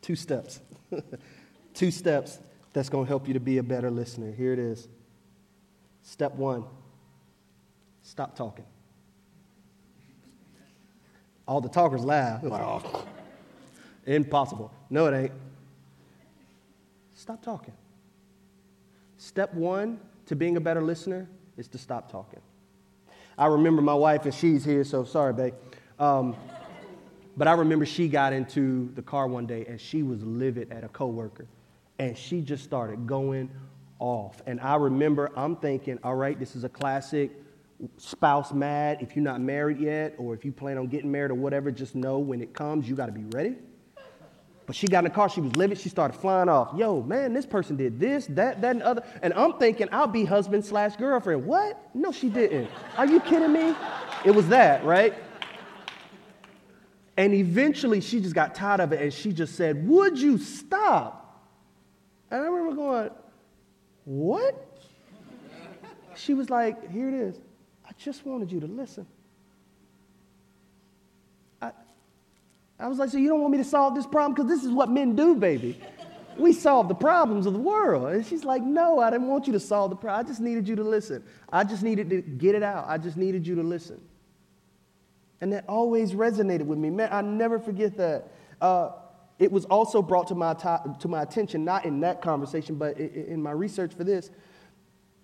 [0.00, 0.60] Two steps.
[1.74, 2.38] Two steps
[2.72, 4.32] that's going to help you to be a better listener.
[4.32, 4.88] Here it is.
[6.02, 6.64] Step one
[8.02, 8.64] stop talking.
[11.46, 12.42] All the talkers laugh.
[12.42, 13.06] Like, oh,
[14.06, 14.72] impossible.
[14.90, 15.32] No, it ain't.
[17.14, 17.74] Stop talking.
[19.22, 22.40] Step one to being a better listener is to stop talking.
[23.38, 25.54] I remember my wife, and she's here, so sorry, babe.
[26.00, 26.34] Um,
[27.36, 30.82] but I remember she got into the car one day and she was livid at
[30.82, 31.46] a coworker,
[32.00, 33.48] and she just started going
[34.00, 34.42] off.
[34.46, 37.30] And I remember I'm thinking, all right, this is a classic
[37.98, 38.98] spouse mad.
[39.02, 41.94] If you're not married yet, or if you plan on getting married or whatever, just
[41.94, 43.54] know when it comes, you got to be ready.
[44.66, 46.76] But she got in the car, she was livid, she started flying off.
[46.76, 49.02] Yo, man, this person did this, that, that, and other.
[49.20, 51.44] And I'm thinking, I'll be husband slash girlfriend.
[51.44, 51.90] What?
[51.94, 52.70] No, she didn't.
[52.96, 53.74] Are you kidding me?
[54.24, 55.14] It was that, right?
[57.16, 61.46] And eventually she just got tired of it and she just said, Would you stop?
[62.30, 63.10] And I remember going,
[64.04, 64.68] What?
[66.14, 67.40] She was like, Here it is.
[67.84, 69.06] I just wanted you to listen.
[72.78, 74.34] I was like, So you don't want me to solve this problem?
[74.34, 75.80] Because this is what men do, baby.
[76.38, 78.12] We solve the problems of the world.
[78.12, 80.24] And she's like, No, I didn't want you to solve the problem.
[80.24, 81.22] I just needed you to listen.
[81.52, 82.86] I just needed to get it out.
[82.88, 84.00] I just needed you to listen.
[85.40, 86.88] And that always resonated with me.
[86.90, 88.32] Man, I never forget that.
[88.60, 88.90] Uh,
[89.38, 93.42] it was also brought to my, to my attention, not in that conversation, but in
[93.42, 94.30] my research for this,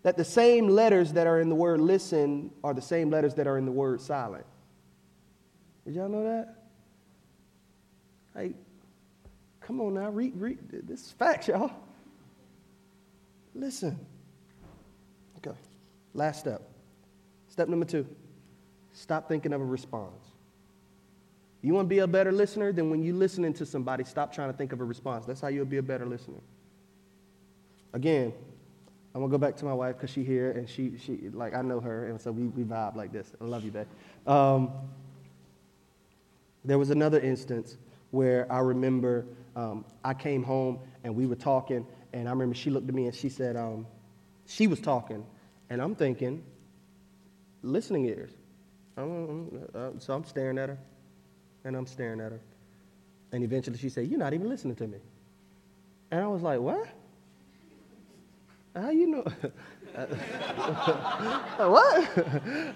[0.03, 3.47] that the same letters that are in the word listen are the same letters that
[3.47, 4.45] are in the word silent.
[5.85, 6.58] Did y'all know that?
[8.38, 8.55] Like,
[9.61, 10.59] come on now, read, read.
[10.70, 11.72] This is facts, y'all.
[13.53, 13.98] Listen.
[15.38, 15.57] Okay,
[16.14, 16.62] last step.
[17.48, 18.07] Step number two.
[18.92, 20.22] Stop thinking of a response.
[21.62, 22.70] You want to be a better listener?
[22.70, 25.27] Then when you're listening to somebody, stop trying to think of a response.
[25.27, 26.40] That's how you'll be a better listener.
[27.92, 28.33] Again,
[29.14, 31.62] I'm gonna go back to my wife because she here and she, she like I
[31.62, 33.33] know her and so we, we vibe like this.
[33.40, 33.88] I love you, babe.
[34.29, 34.70] Um,
[36.64, 37.77] there was another instance
[38.11, 42.71] where I remember um, I came home and we were talking and I remember she
[42.71, 43.87] looked at me and she said um,
[44.47, 45.25] she was talking
[45.71, 46.42] and I'm thinking
[47.62, 48.31] listening ears.
[48.97, 50.79] I'm, uh, so I'm staring at her,
[51.64, 52.40] and I'm staring at her.
[53.33, 54.99] And eventually she said, You're not even listening to me.
[56.11, 56.88] And I was like, What?
[58.75, 59.23] How you know?
[61.57, 62.16] what?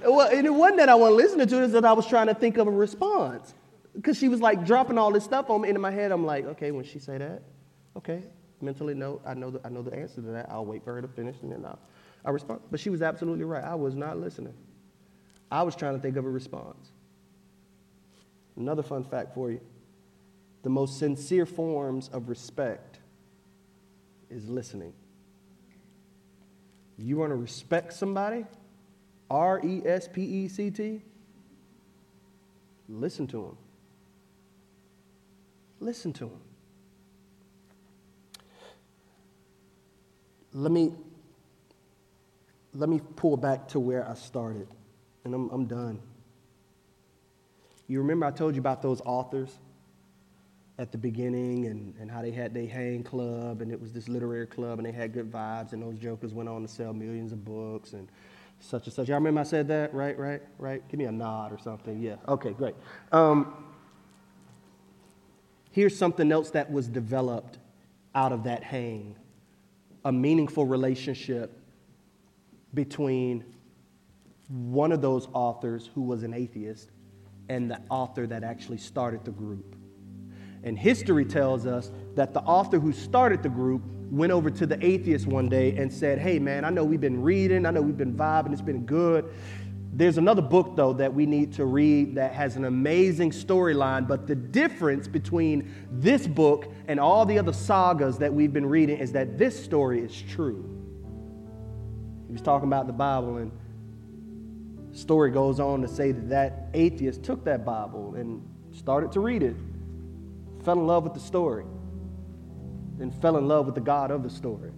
[0.03, 2.27] well, and it wasn't that I wasn't listening to it, it's that I was trying
[2.29, 3.55] to think of a response.
[3.95, 6.25] Because she was like dropping all this stuff on me, and in my head, I'm
[6.25, 7.43] like, okay, when she say that,
[7.97, 8.23] okay,
[8.61, 10.47] mentally, no, I know the, I know the answer to that.
[10.51, 11.79] I'll wait for her to finish, and then I'll,
[12.25, 12.61] I'll respond.
[12.71, 13.63] But she was absolutely right.
[13.63, 14.55] I was not listening.
[15.51, 16.91] I was trying to think of a response.
[18.57, 19.61] Another fun fact for you
[20.63, 23.01] the most sincere forms of respect
[24.31, 24.93] is listening.
[26.97, 28.47] You want to respect somebody?
[29.29, 31.03] R E S P E C T?
[32.89, 33.57] Listen to them.
[35.83, 36.41] Listen to him.
[40.53, 40.93] Let me
[42.75, 44.69] let me pull back to where I started
[45.25, 46.01] and I'm, I'm done.
[47.89, 49.59] You remember I told you about those authors
[50.79, 54.09] at the beginning and, and how they had their hang club and it was this
[54.09, 57.33] literary club and they had good vibes and those jokers went on to sell millions
[57.33, 58.09] of books and
[58.61, 59.09] such and such.
[59.09, 59.93] Y'all remember I said that?
[59.93, 60.87] Right, right, right?
[60.89, 62.01] Give me a nod or something.
[62.01, 62.17] Yeah.
[62.29, 62.77] Okay, great.
[63.11, 63.72] Um,
[65.73, 67.59] here's something else that was developed
[68.15, 69.17] out of that hang
[70.05, 71.59] a meaningful relationship
[72.75, 73.45] between
[74.49, 76.91] one of those authors who was an atheist
[77.49, 79.77] and the author that actually started the group.
[80.65, 84.85] And history tells us that the author who started the group went over to the
[84.85, 87.97] atheist one day and said, Hey, man, I know we've been reading, I know we've
[87.97, 89.33] been vibing, it's been good.
[89.95, 94.27] There's another book, though, that we need to read that has an amazing storyline, but
[94.27, 99.13] the difference between this book and all the other sagas that we've been reading is
[99.13, 100.65] that this story is true.
[102.27, 103.53] He was talking about the Bible, and
[104.91, 109.21] the story goes on to say that that atheist took that Bible and started to
[109.21, 109.57] read it,
[110.65, 111.67] fell in love with the story,
[112.97, 114.71] then fell in love with the God of the story,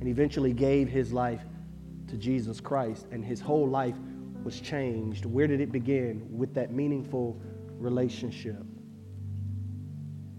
[0.00, 1.40] and eventually gave his life
[2.08, 3.96] to Jesus Christ, and his whole life
[4.44, 5.24] was changed.
[5.24, 6.26] Where did it begin?
[6.30, 7.40] With that meaningful
[7.78, 8.62] relationship.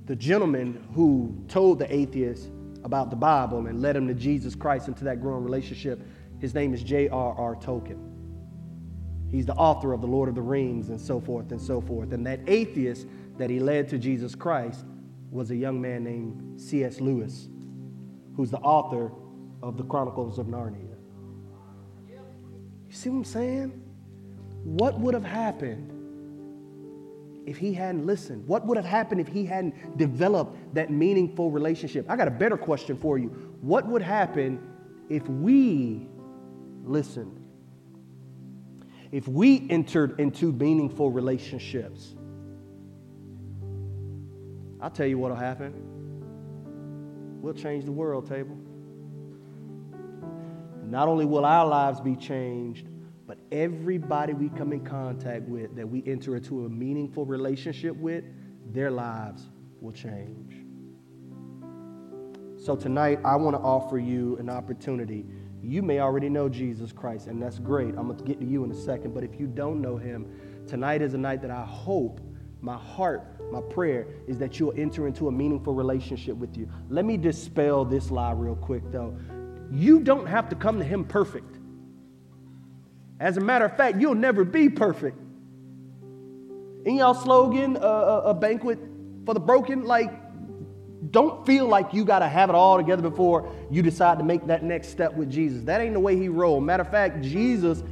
[0.06, 2.50] The gentleman who told the atheist
[2.84, 6.00] about the Bible and led him to Jesus Christ into that growing relationship,
[6.40, 7.56] his name is J.R.R.
[7.56, 8.12] Tolkien.
[9.32, 12.14] He's the author of The Lord of the Rings and so forth and so forth.
[12.14, 14.86] And that atheist that he led to Jesus Christ
[15.32, 17.02] was a young man named C.S.
[17.02, 17.50] Lewis,
[18.36, 19.12] who's the author
[19.64, 20.95] of the Chronicles of Narnia.
[22.96, 23.82] You see what I'm saying?
[24.64, 25.92] What would have happened
[27.46, 28.48] if he hadn't listened?
[28.48, 32.06] What would have happened if he hadn't developed that meaningful relationship?
[32.10, 33.28] I got a better question for you.
[33.60, 34.66] What would happen
[35.10, 36.08] if we
[36.86, 37.42] listened?
[39.12, 42.16] if we entered into meaningful relationships,
[44.82, 45.74] I'll tell you what'll happen.
[47.42, 48.58] We'll change the world, table.
[50.86, 52.88] Not only will our lives be changed,
[53.28, 58.24] but everybody we come in contact with that we enter into a meaningful relationship with,
[58.72, 59.50] their lives
[59.82, 60.58] will change.
[62.58, 65.26] So tonight, I want to offer you an opportunity.
[65.62, 67.90] You may already know Jesus Christ, and that's great.
[67.90, 69.14] I'm going to get to you in a second.
[69.14, 70.28] But if you don't know him,
[70.68, 72.22] tonight is a night that I hope,
[72.62, 76.70] my heart, my prayer is that you'll enter into a meaningful relationship with you.
[76.90, 79.16] Let me dispel this lie real quick, though.
[79.72, 81.58] You don't have to come to him perfect.
[83.20, 85.18] As a matter of fact, you'll never be perfect.
[86.86, 88.80] In y'all slogan, uh, a, a banquet
[89.26, 90.12] for the broken, like,
[91.12, 94.46] don't feel like you got to have it all together before you decide to make
[94.48, 95.64] that next step with Jesus.
[95.64, 96.64] That ain't the way he rolled.
[96.64, 97.84] Matter of fact, Jesus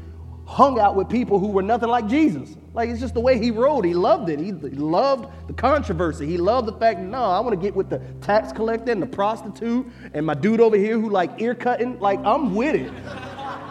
[0.46, 2.56] hung out with people who were nothing like Jesus.
[2.74, 3.86] Like it's just the way he rolled.
[3.86, 4.40] He loved it.
[4.40, 6.26] He, loved the controversy.
[6.26, 9.08] He loved the fact, no, I want to get with the tax collector and the
[9.08, 12.00] prostitute and my dude over here who like ear cutting.
[12.00, 12.92] Like I'm with it.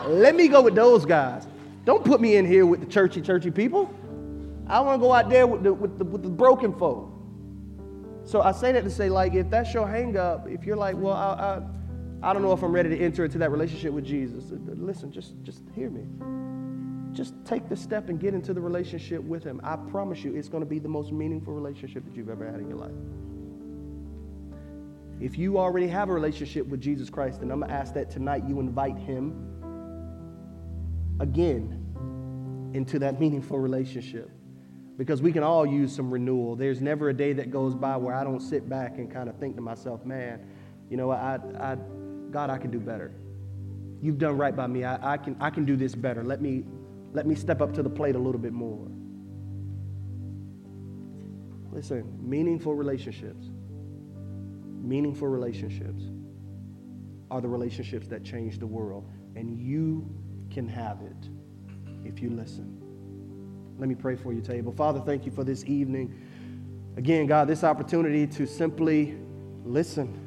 [0.06, 1.46] Let me go with those guys.
[1.84, 3.92] Don't put me in here with the churchy, churchy people.
[4.68, 7.10] I want to go out there with the, with the, with the broken folk.
[8.24, 10.96] So I say that to say, like, if that's your hang up, if you're like,
[10.96, 11.60] well, I,
[12.22, 15.10] I, I don't know if I'm ready to enter into that relationship with Jesus, listen,
[15.10, 16.04] just, just hear me.
[17.12, 19.60] Just take the step and get into the relationship with Him.
[19.62, 22.60] I promise you, it's going to be the most meaningful relationship that you've ever had
[22.60, 22.92] in your life.
[25.20, 28.10] If you already have a relationship with Jesus Christ, then I'm going to ask that
[28.10, 29.48] tonight you invite Him
[31.20, 31.78] again
[32.74, 34.30] into that meaningful relationship
[34.96, 36.56] because we can all use some renewal.
[36.56, 39.36] There's never a day that goes by where I don't sit back and kind of
[39.36, 40.40] think to myself, man,
[40.90, 41.76] you know, I, I,
[42.30, 43.12] God, I can do better.
[44.00, 44.84] You've done right by me.
[44.84, 46.24] I, I, can, I can do this better.
[46.24, 46.64] Let me,
[47.12, 48.88] let me step up to the plate a little bit more.
[51.70, 53.46] Listen, meaningful relationships,
[54.82, 56.04] meaningful relationships
[57.30, 59.08] are the relationships that change the world.
[59.36, 60.08] And you
[60.50, 61.28] can have it
[62.04, 62.78] if you listen.
[63.78, 64.72] Let me pray for you, table.
[64.72, 66.14] Father, thank you for this evening.
[66.98, 69.16] Again, God, this opportunity to simply
[69.64, 70.18] listen.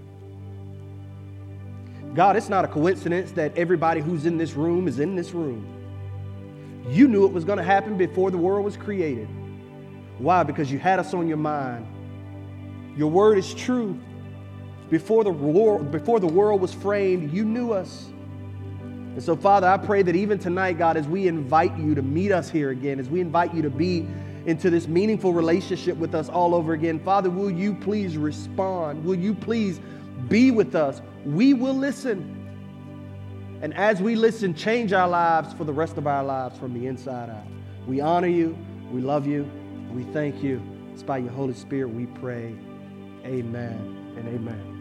[2.15, 5.74] God, it's not a coincidence that everybody who's in this room is in this room.
[6.87, 9.27] You knew it was going to happen before the world was created.
[10.17, 10.43] Why?
[10.43, 11.87] Because you had us on your mind.
[12.95, 13.99] Your word is true.
[14.89, 18.07] Before the, war, before the world was framed, you knew us.
[18.79, 22.31] And so, Father, I pray that even tonight, God, as we invite you to meet
[22.31, 24.05] us here again, as we invite you to be
[24.45, 29.03] into this meaningful relationship with us all over again, Father, will you please respond?
[29.03, 29.79] Will you please
[30.27, 31.01] be with us?
[31.25, 32.34] We will listen.
[33.65, 36.85] And as we listen, change our lives for the rest of our lives from the
[36.85, 37.47] inside out.
[37.87, 38.55] We honor you,
[38.91, 39.49] we love you,
[39.91, 40.61] we thank you.
[40.93, 42.55] It's by your Holy Spirit we pray.
[43.25, 44.74] Amen and amen.